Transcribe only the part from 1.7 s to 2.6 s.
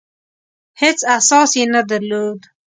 نه درلود.